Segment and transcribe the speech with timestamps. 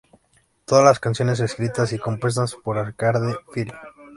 [0.65, 3.71] Todas las canciones escritas y compuestas por Arcade Fire.